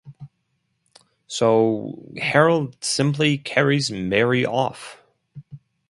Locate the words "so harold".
1.27-2.83